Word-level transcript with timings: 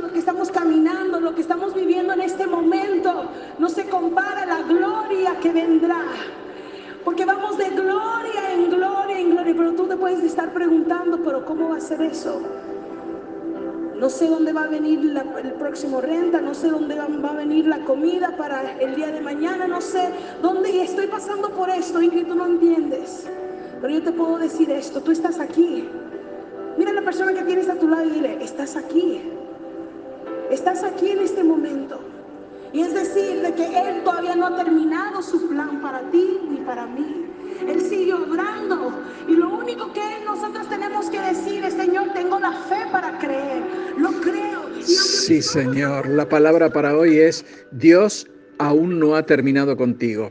lo 0.00 0.12
que 0.12 0.18
estamos 0.18 0.50
caminando, 0.50 1.20
lo 1.20 1.34
que 1.34 1.40
estamos 1.40 1.74
viviendo 1.74 2.12
en 2.12 2.20
este 2.20 2.46
momento, 2.46 3.26
no 3.58 3.68
se 3.68 3.88
compara 3.88 4.42
a 4.42 4.46
la 4.46 4.62
gloria 4.62 5.38
que 5.40 5.50
vendrá. 5.50 6.02
Porque 7.04 7.24
vamos 7.24 7.56
de 7.56 7.70
gloria 7.70 8.52
en 8.52 8.70
gloria 8.70 9.18
en 9.18 9.30
gloria, 9.30 9.54
pero 9.56 9.72
tú 9.72 9.86
te 9.86 9.96
puedes 9.96 10.22
estar 10.22 10.52
preguntando, 10.52 11.18
pero 11.22 11.44
¿cómo 11.44 11.70
va 11.70 11.76
a 11.76 11.80
ser 11.80 12.02
eso? 12.02 12.40
No 13.98 14.10
sé 14.10 14.28
dónde 14.28 14.52
va 14.52 14.64
a 14.64 14.68
venir 14.68 15.16
el 15.42 15.52
próximo 15.52 16.00
renta, 16.00 16.40
no 16.40 16.52
sé 16.52 16.68
dónde 16.68 16.96
va, 16.96 17.04
a 17.04 17.32
venir 17.32 17.66
la 17.66 17.78
comida 17.84 18.36
para 18.36 18.78
el 18.78 18.94
día 18.94 19.10
de 19.10 19.22
mañana, 19.22 19.66
no 19.66 19.80
sé 19.80 20.10
dónde 20.42 20.70
y 20.70 20.80
estoy 20.80 21.06
pasando 21.06 21.48
por 21.50 21.70
esto, 21.70 22.02
Ingrid, 22.02 22.26
tú 22.26 22.34
no 22.34 22.46
entiendes. 22.46 23.26
Pero 23.80 23.94
yo 23.94 24.02
te 24.02 24.12
puedo 24.12 24.38
decir 24.38 24.70
esto, 24.70 25.00
tú 25.00 25.12
estás 25.12 25.40
aquí. 25.40 25.88
Mira 26.76 26.90
a 26.90 26.94
la 26.94 27.02
persona 27.02 27.32
que 27.32 27.42
tienes 27.42 27.70
a 27.70 27.76
tu 27.76 27.88
lado 27.88 28.04
y 28.04 28.10
dile, 28.10 28.44
estás 28.44 28.76
aquí. 28.76 29.22
Estás 30.50 30.82
aquí 30.84 31.10
en 31.10 31.20
este 31.20 31.42
momento. 31.42 32.00
Y 32.72 32.82
es 32.82 32.94
decir, 32.94 33.40
de 33.42 33.54
que 33.54 33.64
Él 33.64 34.02
todavía 34.04 34.36
no 34.36 34.46
ha 34.46 34.56
terminado 34.56 35.22
su 35.22 35.48
plan 35.48 35.80
para 35.80 36.00
ti 36.10 36.40
ni 36.50 36.58
para 36.58 36.86
mí. 36.86 37.26
Él 37.66 37.80
sigue 37.80 38.12
obrando. 38.12 38.92
Y 39.28 39.32
lo 39.32 39.48
único 39.50 39.92
que 39.92 40.02
nosotros 40.24 40.68
tenemos 40.68 41.08
que 41.08 41.20
decir 41.20 41.64
es, 41.64 41.74
Señor, 41.74 42.12
tengo 42.12 42.38
la 42.38 42.52
fe 42.52 42.84
para 42.92 43.18
creer. 43.18 43.62
Lo 43.96 44.10
creo. 44.20 44.66
Sí, 44.82 45.40
Señor. 45.42 46.08
La 46.08 46.28
palabra 46.28 46.70
para 46.70 46.96
hoy 46.96 47.18
es, 47.18 47.44
Dios 47.72 48.26
aún 48.58 48.98
no 48.98 49.16
ha 49.16 49.24
terminado 49.24 49.76
contigo. 49.76 50.30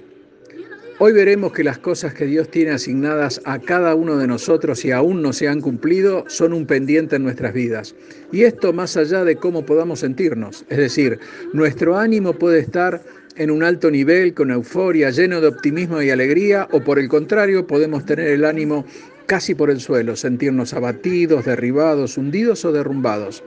Hoy 0.98 1.12
veremos 1.12 1.52
que 1.52 1.66
las 1.66 1.78
cosas 1.78 2.14
que 2.14 2.26
Dios 2.26 2.50
tiene 2.50 2.72
asignadas 2.72 3.42
a 3.44 3.60
cada 3.60 3.96
uno 3.96 4.16
de 4.16 4.28
nosotros 4.28 4.86
y 4.86 4.92
aún 4.92 5.22
no 5.22 5.34
se 5.34 5.50
han 5.50 5.60
cumplido 5.60 6.24
son 6.30 6.54
un 6.54 6.66
pendiente 6.66 7.18
en 7.18 7.24
nuestras 7.24 7.54
vidas. 7.54 7.94
Y 8.32 8.44
esto 8.44 8.72
más 8.72 8.96
allá 8.96 9.26
de 9.26 9.36
cómo 9.36 9.66
podamos 9.66 10.00
sentirnos. 10.00 10.64
Es 10.70 10.78
decir, 10.78 11.20
nuestro 11.52 11.98
ánimo 11.98 12.32
puede 12.32 12.60
estar 12.60 13.02
en 13.36 13.52
un 13.52 13.62
alto 13.62 13.92
nivel, 13.92 14.34
con 14.34 14.52
euforia, 14.52 15.10
lleno 15.10 15.42
de 15.42 15.48
optimismo 15.48 16.02
y 16.02 16.12
alegría, 16.12 16.66
o 16.72 16.82
por 16.82 16.98
el 16.98 17.10
contrario, 17.10 17.68
podemos 17.68 18.06
tener 18.06 18.30
el 18.30 18.46
ánimo 18.46 18.86
casi 19.26 19.54
por 19.54 19.70
el 19.70 19.82
suelo, 19.82 20.16
sentirnos 20.16 20.74
abatidos, 20.74 21.44
derribados, 21.44 22.18
hundidos 22.18 22.64
o 22.64 22.72
derrumbados. 22.72 23.44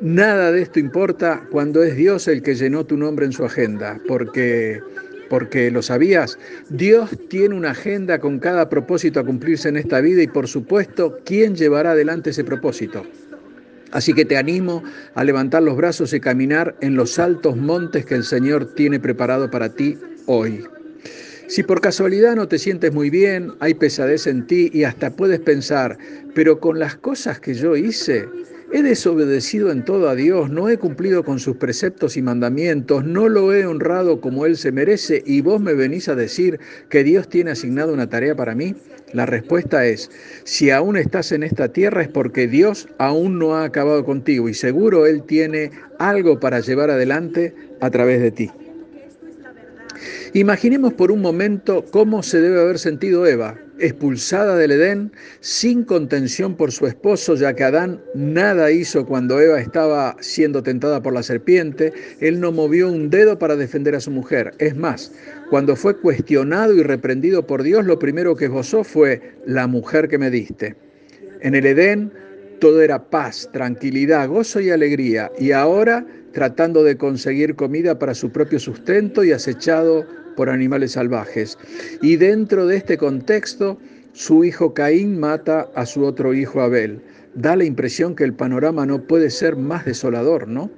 Nada 0.00 0.52
de 0.52 0.62
esto 0.62 0.78
importa 0.78 1.42
cuando 1.50 1.82
es 1.82 1.96
Dios 1.96 2.28
el 2.28 2.40
que 2.40 2.54
llenó 2.54 2.86
tu 2.86 2.96
nombre 2.96 3.26
en 3.26 3.32
su 3.32 3.44
agenda, 3.44 4.00
porque 4.06 4.80
porque 5.28 5.70
lo 5.70 5.82
sabías, 5.82 6.38
Dios 6.68 7.10
tiene 7.28 7.54
una 7.54 7.70
agenda 7.70 8.18
con 8.18 8.38
cada 8.38 8.68
propósito 8.68 9.20
a 9.20 9.24
cumplirse 9.24 9.68
en 9.68 9.76
esta 9.76 10.00
vida 10.00 10.22
y 10.22 10.28
por 10.28 10.48
supuesto, 10.48 11.18
¿quién 11.24 11.54
llevará 11.54 11.92
adelante 11.92 12.30
ese 12.30 12.44
propósito? 12.44 13.04
Así 13.90 14.12
que 14.12 14.24
te 14.24 14.36
animo 14.36 14.82
a 15.14 15.24
levantar 15.24 15.62
los 15.62 15.76
brazos 15.76 16.12
y 16.12 16.20
caminar 16.20 16.74
en 16.80 16.94
los 16.94 17.18
altos 17.18 17.56
montes 17.56 18.04
que 18.04 18.14
el 18.14 18.24
Señor 18.24 18.74
tiene 18.74 19.00
preparado 19.00 19.50
para 19.50 19.70
ti 19.70 19.96
hoy. 20.26 20.64
Si 21.46 21.62
por 21.62 21.80
casualidad 21.80 22.36
no 22.36 22.46
te 22.46 22.58
sientes 22.58 22.92
muy 22.92 23.08
bien, 23.08 23.54
hay 23.60 23.72
pesadez 23.72 24.26
en 24.26 24.46
ti 24.46 24.70
y 24.74 24.84
hasta 24.84 25.10
puedes 25.10 25.40
pensar, 25.40 25.96
pero 26.34 26.60
con 26.60 26.78
las 26.78 26.96
cosas 26.96 27.40
que 27.40 27.54
yo 27.54 27.74
hice, 27.74 28.28
He 28.70 28.82
desobedecido 28.82 29.72
en 29.72 29.82
todo 29.82 30.10
a 30.10 30.14
Dios, 30.14 30.50
no 30.50 30.68
he 30.68 30.76
cumplido 30.76 31.24
con 31.24 31.38
sus 31.38 31.56
preceptos 31.56 32.18
y 32.18 32.22
mandamientos, 32.22 33.02
no 33.02 33.30
lo 33.30 33.54
he 33.54 33.64
honrado 33.64 34.20
como 34.20 34.44
Él 34.44 34.58
se 34.58 34.72
merece 34.72 35.22
y 35.24 35.40
vos 35.40 35.58
me 35.58 35.72
venís 35.72 36.06
a 36.10 36.14
decir 36.14 36.60
que 36.90 37.02
Dios 37.02 37.28
tiene 37.28 37.52
asignado 37.52 37.94
una 37.94 38.10
tarea 38.10 38.36
para 38.36 38.54
mí. 38.54 38.74
La 39.14 39.24
respuesta 39.24 39.86
es, 39.86 40.10
si 40.44 40.70
aún 40.70 40.98
estás 40.98 41.32
en 41.32 41.44
esta 41.44 41.68
tierra 41.68 42.02
es 42.02 42.08
porque 42.08 42.46
Dios 42.46 42.88
aún 42.98 43.38
no 43.38 43.54
ha 43.54 43.64
acabado 43.64 44.04
contigo 44.04 44.50
y 44.50 44.54
seguro 44.54 45.06
Él 45.06 45.22
tiene 45.22 45.70
algo 45.98 46.38
para 46.38 46.60
llevar 46.60 46.90
adelante 46.90 47.54
a 47.80 47.88
través 47.90 48.20
de 48.20 48.32
ti. 48.32 48.50
Imaginemos 50.34 50.92
por 50.94 51.10
un 51.10 51.20
momento 51.20 51.84
cómo 51.90 52.22
se 52.22 52.40
debe 52.40 52.60
haber 52.60 52.78
sentido 52.78 53.26
Eva, 53.26 53.56
expulsada 53.78 54.56
del 54.56 54.72
Edén, 54.72 55.12
sin 55.40 55.84
contención 55.84 56.56
por 56.56 56.72
su 56.72 56.86
esposo, 56.86 57.34
ya 57.34 57.54
que 57.54 57.64
Adán 57.64 58.00
nada 58.14 58.70
hizo 58.70 59.06
cuando 59.06 59.40
Eva 59.40 59.60
estaba 59.60 60.16
siendo 60.20 60.62
tentada 60.62 61.02
por 61.02 61.12
la 61.12 61.22
serpiente, 61.22 61.92
él 62.20 62.40
no 62.40 62.52
movió 62.52 62.88
un 62.90 63.10
dedo 63.10 63.38
para 63.38 63.56
defender 63.56 63.94
a 63.94 64.00
su 64.00 64.10
mujer. 64.10 64.52
Es 64.58 64.76
más, 64.76 65.12
cuando 65.50 65.76
fue 65.76 65.96
cuestionado 65.96 66.74
y 66.74 66.82
reprendido 66.82 67.46
por 67.46 67.62
Dios, 67.62 67.84
lo 67.86 67.98
primero 67.98 68.36
que 68.36 68.46
esbozó 68.46 68.84
fue 68.84 69.34
la 69.46 69.66
mujer 69.66 70.08
que 70.08 70.18
me 70.18 70.30
diste. 70.30 70.76
En 71.40 71.54
el 71.54 71.66
Edén 71.66 72.12
todo 72.58 72.82
era 72.82 73.10
paz, 73.10 73.48
tranquilidad, 73.52 74.28
gozo 74.28 74.60
y 74.60 74.70
alegría, 74.70 75.30
y 75.38 75.52
ahora 75.52 76.04
tratando 76.32 76.84
de 76.84 76.96
conseguir 76.96 77.54
comida 77.54 77.98
para 77.98 78.14
su 78.14 78.30
propio 78.30 78.58
sustento 78.58 79.24
y 79.24 79.32
acechado 79.32 80.06
por 80.36 80.50
animales 80.50 80.92
salvajes. 80.92 81.58
Y 82.00 82.16
dentro 82.16 82.66
de 82.66 82.76
este 82.76 82.96
contexto, 82.96 83.78
su 84.12 84.44
hijo 84.44 84.74
Caín 84.74 85.18
mata 85.18 85.68
a 85.74 85.86
su 85.86 86.04
otro 86.04 86.34
hijo 86.34 86.60
Abel. 86.60 87.00
Da 87.34 87.56
la 87.56 87.64
impresión 87.64 88.14
que 88.16 88.24
el 88.24 88.34
panorama 88.34 88.86
no 88.86 89.02
puede 89.02 89.30
ser 89.30 89.56
más 89.56 89.84
desolador, 89.84 90.48
¿no? 90.48 90.70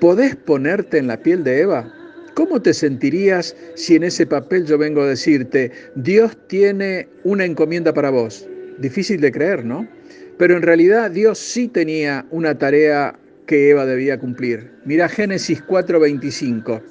¿Podés 0.00 0.36
ponerte 0.36 0.98
en 0.98 1.06
la 1.06 1.22
piel 1.22 1.42
de 1.42 1.60
Eva? 1.60 1.92
¿Cómo 2.34 2.60
te 2.60 2.74
sentirías 2.74 3.56
si 3.76 3.96
en 3.96 4.04
ese 4.04 4.26
papel 4.26 4.66
yo 4.66 4.76
vengo 4.76 5.02
a 5.02 5.08
decirte, 5.08 5.72
Dios 5.94 6.36
tiene 6.48 7.08
una 7.24 7.44
encomienda 7.44 7.94
para 7.94 8.10
vos? 8.10 8.46
Difícil 8.78 9.20
de 9.20 9.32
creer, 9.32 9.64
¿no? 9.64 9.88
Pero 10.36 10.56
en 10.56 10.62
realidad 10.62 11.10
Dios 11.10 11.38
sí 11.38 11.66
tenía 11.66 12.26
una 12.30 12.58
tarea 12.58 13.18
que 13.46 13.70
Eva 13.70 13.86
debía 13.86 14.18
cumplir. 14.18 14.70
Mira 14.84 15.08
Génesis 15.08 15.62
4:25. 15.66 16.82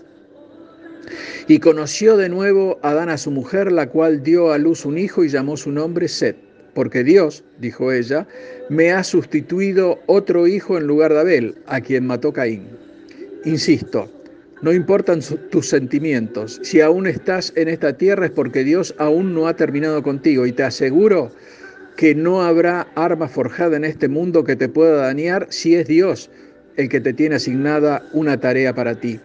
Y 1.48 1.60
conoció 1.60 2.18
de 2.18 2.30
nuevo 2.30 2.80
Adán 2.82 3.10
a 3.10 3.18
su 3.18 3.30
mujer, 3.30 3.72
la 3.72 3.88
cual 3.88 4.24
dio 4.24 4.52
a 4.52 4.58
luz 4.58 4.86
un 4.86 4.98
hijo 4.98 5.24
y 5.24 5.30
llamó 5.30 5.58
su 5.58 5.72
nombre 5.72 6.08
Set, 6.08 6.38
porque 6.74 7.04
Dios, 7.04 7.44
dijo 7.60 7.92
ella, 7.92 8.28
me 8.70 8.92
ha 8.92 9.04
sustituido 9.04 10.00
otro 10.08 10.48
hijo 10.48 10.78
en 10.78 10.88
lugar 10.88 11.14
de 11.14 11.20
Abel, 11.20 11.56
a 11.68 11.82
quien 11.82 12.08
mató 12.08 12.34
Caín. 12.34 12.64
Insisto, 13.44 14.10
no 14.64 14.74
importan 14.74 15.20
tus 15.52 15.70
sentimientos, 15.70 16.60
si 16.64 16.82
aún 16.82 17.06
estás 17.06 17.54
en 17.56 17.68
esta 17.68 17.96
tierra 17.96 18.26
es 18.26 18.32
porque 18.32 18.64
Dios 18.64 18.96
aún 18.98 19.36
no 19.36 19.48
ha 19.48 19.56
terminado 19.56 20.02
contigo 20.02 20.48
y 20.48 20.52
te 20.52 20.64
aseguro 20.64 21.32
que 21.96 22.16
no 22.16 22.42
habrá 22.42 22.88
arma 22.96 23.28
forjada 23.28 23.78
en 23.78 23.86
este 23.86 24.08
mundo 24.08 24.44
que 24.44 24.56
te 24.56 24.68
pueda 24.68 24.96
dañar 25.04 25.46
si 25.52 25.76
es 25.76 25.88
Dios 25.88 26.32
el 26.78 26.90
que 26.90 27.02
te 27.02 27.14
tiene 27.14 27.36
asignada 27.36 28.04
una 28.14 28.40
tarea 28.40 28.74
para 28.74 28.96
ti. 28.96 29.20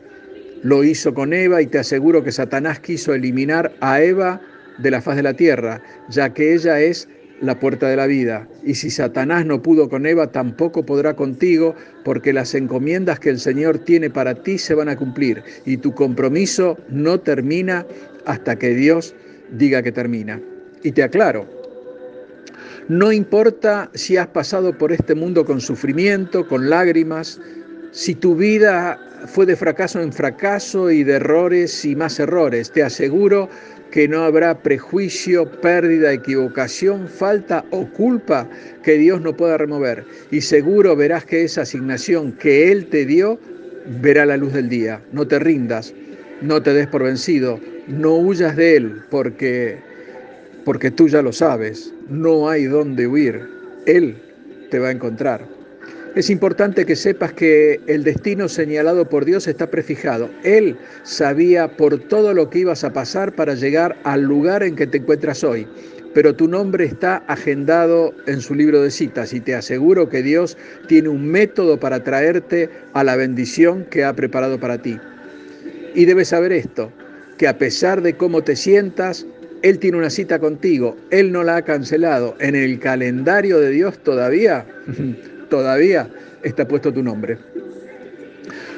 Lo 0.62 0.84
hizo 0.84 1.14
con 1.14 1.32
Eva 1.32 1.62
y 1.62 1.66
te 1.66 1.78
aseguro 1.78 2.22
que 2.22 2.32
Satanás 2.32 2.80
quiso 2.80 3.14
eliminar 3.14 3.72
a 3.80 4.02
Eva 4.02 4.40
de 4.78 4.90
la 4.90 5.00
faz 5.00 5.16
de 5.16 5.22
la 5.22 5.34
tierra, 5.34 5.82
ya 6.08 6.32
que 6.32 6.54
ella 6.54 6.80
es 6.80 7.08
la 7.40 7.58
puerta 7.58 7.88
de 7.88 7.96
la 7.96 8.06
vida. 8.06 8.46
Y 8.62 8.74
si 8.74 8.90
Satanás 8.90 9.46
no 9.46 9.62
pudo 9.62 9.88
con 9.88 10.06
Eva, 10.06 10.30
tampoco 10.30 10.84
podrá 10.84 11.14
contigo, 11.14 11.74
porque 12.04 12.32
las 12.32 12.54
encomiendas 12.54 13.18
que 13.18 13.30
el 13.30 13.38
Señor 13.38 13.78
tiene 13.78 14.10
para 14.10 14.34
ti 14.34 14.58
se 14.58 14.74
van 14.74 14.88
a 14.88 14.96
cumplir. 14.96 15.42
Y 15.64 15.78
tu 15.78 15.94
compromiso 15.94 16.78
no 16.88 17.18
termina 17.18 17.86
hasta 18.26 18.56
que 18.56 18.74
Dios 18.74 19.14
diga 19.52 19.82
que 19.82 19.92
termina. 19.92 20.40
Y 20.82 20.92
te 20.92 21.02
aclaro, 21.02 21.46
no 22.90 23.12
importa 23.12 23.88
si 23.94 24.16
has 24.16 24.26
pasado 24.26 24.76
por 24.76 24.90
este 24.90 25.14
mundo 25.14 25.44
con 25.44 25.60
sufrimiento, 25.60 26.48
con 26.48 26.68
lágrimas, 26.68 27.40
si 27.92 28.16
tu 28.16 28.34
vida 28.34 28.98
fue 29.26 29.46
de 29.46 29.54
fracaso 29.54 30.00
en 30.00 30.12
fracaso 30.12 30.90
y 30.90 31.04
de 31.04 31.12
errores 31.12 31.84
y 31.84 31.94
más 31.94 32.18
errores, 32.18 32.72
te 32.72 32.82
aseguro 32.82 33.48
que 33.92 34.08
no 34.08 34.24
habrá 34.24 34.60
prejuicio, 34.60 35.48
pérdida, 35.60 36.12
equivocación, 36.12 37.06
falta 37.06 37.64
o 37.70 37.86
culpa 37.90 38.48
que 38.82 38.94
Dios 38.94 39.20
no 39.20 39.36
pueda 39.36 39.56
remover. 39.56 40.04
Y 40.32 40.40
seguro 40.40 40.96
verás 40.96 41.24
que 41.24 41.44
esa 41.44 41.62
asignación 41.62 42.32
que 42.32 42.72
Él 42.72 42.86
te 42.86 43.06
dio 43.06 43.38
verá 44.00 44.26
la 44.26 44.36
luz 44.36 44.52
del 44.52 44.68
día. 44.68 45.00
No 45.12 45.28
te 45.28 45.38
rindas, 45.38 45.94
no 46.42 46.60
te 46.60 46.74
des 46.74 46.88
por 46.88 47.04
vencido, 47.04 47.60
no 47.86 48.16
huyas 48.16 48.56
de 48.56 48.74
Él 48.74 49.02
porque, 49.10 49.78
porque 50.64 50.90
tú 50.90 51.08
ya 51.08 51.22
lo 51.22 51.32
sabes, 51.32 51.92
no 52.08 52.48
hay 52.48 52.64
dónde 52.64 53.06
huir. 53.06 53.48
Él 53.86 54.16
te 54.70 54.78
va 54.78 54.88
a 54.88 54.92
encontrar. 54.92 55.44
Es 56.16 56.28
importante 56.28 56.86
que 56.86 56.96
sepas 56.96 57.32
que 57.32 57.80
el 57.86 58.02
destino 58.02 58.48
señalado 58.48 59.08
por 59.08 59.24
Dios 59.24 59.46
está 59.46 59.70
prefijado. 59.70 60.28
Él 60.42 60.76
sabía 61.04 61.76
por 61.76 61.98
todo 61.98 62.34
lo 62.34 62.50
que 62.50 62.60
ibas 62.60 62.82
a 62.82 62.92
pasar 62.92 63.32
para 63.36 63.54
llegar 63.54 63.96
al 64.02 64.22
lugar 64.22 64.64
en 64.64 64.74
que 64.74 64.88
te 64.88 64.98
encuentras 64.98 65.44
hoy. 65.44 65.68
Pero 66.12 66.34
tu 66.34 66.48
nombre 66.48 66.84
está 66.84 67.18
agendado 67.28 68.12
en 68.26 68.40
su 68.40 68.56
libro 68.56 68.82
de 68.82 68.90
citas 68.90 69.32
y 69.32 69.38
te 69.38 69.54
aseguro 69.54 70.08
que 70.08 70.22
Dios 70.24 70.58
tiene 70.88 71.08
un 71.08 71.28
método 71.28 71.78
para 71.78 72.02
traerte 72.02 72.68
a 72.92 73.04
la 73.04 73.14
bendición 73.14 73.84
que 73.84 74.02
ha 74.04 74.12
preparado 74.12 74.58
para 74.58 74.82
ti. 74.82 74.98
Y 75.94 76.06
debes 76.06 76.28
saber 76.28 76.52
esto, 76.52 76.90
que 77.38 77.46
a 77.46 77.56
pesar 77.56 78.02
de 78.02 78.16
cómo 78.16 78.42
te 78.42 78.56
sientas, 78.56 79.24
Él 79.62 79.78
tiene 79.78 79.98
una 79.98 80.10
cita 80.10 80.38
contigo, 80.38 80.96
Él 81.10 81.32
no 81.32 81.42
la 81.42 81.56
ha 81.56 81.62
cancelado. 81.62 82.36
En 82.40 82.54
el 82.54 82.78
calendario 82.78 83.58
de 83.58 83.70
Dios 83.70 83.98
todavía 83.98 84.66
todavía 85.50 86.08
está 86.42 86.66
puesto 86.66 86.92
tu 86.92 87.02
nombre. 87.02 87.36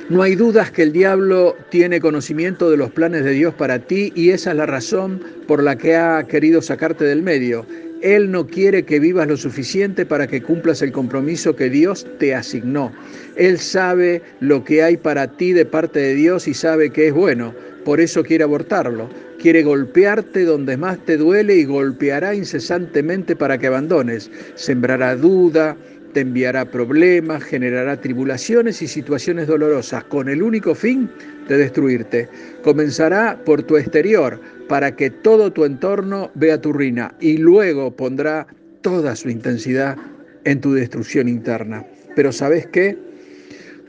No 0.08 0.22
hay 0.22 0.34
dudas 0.34 0.70
que 0.70 0.82
el 0.82 0.92
diablo 0.92 1.56
tiene 1.70 2.00
conocimiento 2.00 2.70
de 2.70 2.76
los 2.76 2.90
planes 2.90 3.24
de 3.24 3.30
Dios 3.30 3.54
para 3.54 3.78
ti 3.78 4.12
y 4.16 4.30
esa 4.30 4.50
es 4.50 4.56
la 4.56 4.66
razón 4.66 5.22
por 5.46 5.62
la 5.62 5.76
que 5.76 5.94
ha 5.94 6.24
querido 6.24 6.60
sacarte 6.60 7.04
del 7.04 7.22
medio. 7.22 7.64
Él 8.02 8.32
no 8.32 8.48
quiere 8.48 8.84
que 8.84 8.98
vivas 8.98 9.28
lo 9.28 9.36
suficiente 9.36 10.04
para 10.04 10.26
que 10.26 10.42
cumplas 10.42 10.82
el 10.82 10.90
compromiso 10.90 11.54
que 11.54 11.70
Dios 11.70 12.04
te 12.18 12.34
asignó. 12.34 12.92
Él 13.36 13.58
sabe 13.58 14.22
lo 14.40 14.64
que 14.64 14.82
hay 14.82 14.96
para 14.96 15.28
ti 15.28 15.52
de 15.52 15.64
parte 15.64 16.00
de 16.00 16.14
Dios 16.14 16.48
y 16.48 16.54
sabe 16.54 16.90
que 16.90 17.06
es 17.06 17.14
bueno. 17.14 17.54
Por 17.84 18.00
eso 18.00 18.24
quiere 18.24 18.42
abortarlo. 18.42 19.08
Quiere 19.38 19.62
golpearte 19.62 20.44
donde 20.44 20.76
más 20.76 20.98
te 21.04 21.16
duele 21.16 21.54
y 21.56 21.64
golpeará 21.64 22.34
incesantemente 22.34 23.36
para 23.36 23.56
que 23.56 23.68
abandones. 23.68 24.30
Sembrará 24.56 25.14
duda, 25.14 25.76
te 26.12 26.20
enviará 26.20 26.64
problemas, 26.64 27.42
generará 27.42 28.00
tribulaciones 28.00 28.82
y 28.82 28.86
situaciones 28.86 29.46
dolorosas 29.46 30.04
con 30.04 30.28
el 30.28 30.42
único 30.42 30.74
fin 30.74 31.10
de 31.48 31.56
destruirte. 31.56 32.28
Comenzará 32.62 33.38
por 33.44 33.62
tu 33.62 33.76
exterior 33.76 34.40
para 34.68 34.94
que 34.94 35.10
todo 35.10 35.52
tu 35.52 35.64
entorno 35.64 36.30
vea 36.34 36.60
tu 36.60 36.72
ruina 36.72 37.14
y 37.20 37.36
luego 37.36 37.94
pondrá 37.94 38.46
toda 38.82 39.16
su 39.16 39.28
intensidad 39.28 39.96
en 40.44 40.60
tu 40.60 40.72
destrucción 40.72 41.28
interna. 41.28 41.84
Pero 42.14 42.32
¿sabes 42.32 42.66
qué? 42.68 42.96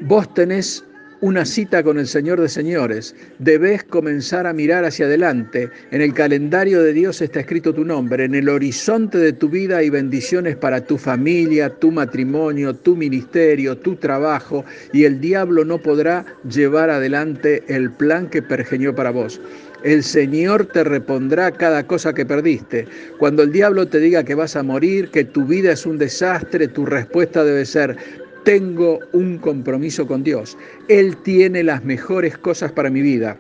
Vos 0.02 0.34
tenés 0.34 0.84
una 1.24 1.46
cita 1.46 1.84
con 1.84 1.98
el 2.00 2.08
Señor 2.08 2.42
de 2.42 2.50
señores. 2.50 3.16
Debes 3.40 3.86
comenzar 3.86 4.46
a 4.46 4.52
mirar 4.52 4.84
hacia 4.84 5.06
adelante. 5.06 5.70
En 5.92 6.02
el 6.02 6.14
calendario 6.14 6.84
de 6.84 6.92
Dios 6.92 7.22
está 7.22 7.40
escrito 7.40 7.74
tu 7.74 7.86
nombre. 7.86 8.26
En 8.26 8.36
el 8.36 8.50
horizonte 8.50 9.18
de 9.18 9.32
tu 9.32 9.48
vida 9.48 9.78
hay 9.78 9.90
bendiciones 9.90 10.58
para 10.58 10.82
tu 10.82 10.98
familia, 10.98 11.70
tu 11.70 11.92
matrimonio, 11.92 12.74
tu 12.74 12.98
ministerio, 12.98 13.78
tu 13.78 13.96
trabajo. 13.96 14.66
Y 14.92 15.06
el 15.06 15.22
diablo 15.22 15.64
no 15.64 15.78
podrá 15.78 16.26
llevar 16.44 16.90
adelante 16.90 17.64
el 17.70 17.90
plan 17.90 18.30
que 18.30 18.42
pergeñó 18.42 18.94
para 18.94 19.12
vos. 19.12 19.40
El 19.84 20.04
Señor 20.04 20.66
te 20.68 20.84
repondrá 20.84 21.52
cada 21.52 21.86
cosa 21.86 22.14
que 22.14 22.26
perdiste. 22.26 22.86
Cuando 23.18 23.44
el 23.44 23.52
diablo 23.52 23.86
te 23.86 24.00
diga 24.00 24.24
que 24.24 24.36
vas 24.36 24.56
a 24.56 24.64
morir, 24.64 25.10
que 25.10 25.26
tu 25.26 25.46
vida 25.46 25.74
es 25.74 25.86
un 25.86 25.98
desastre, 25.98 26.70
tu 26.70 26.86
respuesta 26.86 27.44
debe 27.44 27.66
ser, 27.66 27.98
tengo 28.44 29.00
un 29.14 29.38
compromiso 29.38 30.08
con 30.08 30.24
Dios. 30.24 30.58
Él 30.88 31.18
tiene 31.18 31.64
las 31.64 31.84
mejores 31.84 32.38
cosas 32.38 32.72
para 32.72 32.90
mi 32.90 33.02
vida 33.02 33.38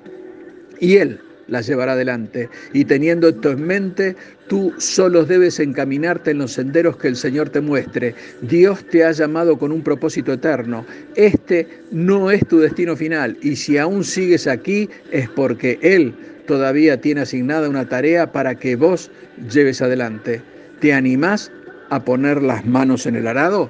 y 0.79 0.97
Él 0.97 1.19
las 1.47 1.67
llevará 1.67 1.93
adelante. 1.93 2.49
Y 2.73 2.85
teniendo 2.85 3.27
esto 3.27 3.51
en 3.51 3.65
mente, 3.65 4.15
tú 4.47 4.73
solo 4.77 5.25
debes 5.25 5.59
encaminarte 5.59 6.31
en 6.31 6.39
los 6.39 6.53
senderos 6.53 6.97
que 6.97 7.09
el 7.09 7.15
Señor 7.15 7.49
te 7.49 7.61
muestre. 7.61 8.15
Dios 8.41 8.83
te 8.85 9.03
ha 9.03 9.11
llamado 9.11 9.57
con 9.57 9.71
un 9.71 9.81
propósito 9.81 10.33
eterno. 10.33 10.85
Este 11.15 11.67
no 11.91 12.31
es 12.31 12.47
tu 12.47 12.59
destino 12.59 12.95
final 12.95 13.37
y 13.41 13.55
si 13.55 13.77
aún 13.77 14.03
sigues 14.03 14.47
aquí 14.47 14.89
es 15.11 15.29
porque 15.29 15.79
Él 15.81 16.13
todavía 16.47 16.99
tiene 16.99 17.21
asignada 17.21 17.69
una 17.69 17.87
tarea 17.87 18.31
para 18.31 18.55
que 18.55 18.75
vos 18.75 19.11
lleves 19.51 19.81
adelante. 19.81 20.41
¿Te 20.79 20.93
animás 20.93 21.51
a 21.89 22.03
poner 22.03 22.41
las 22.41 22.65
manos 22.65 23.05
en 23.05 23.15
el 23.15 23.27
arado? 23.27 23.69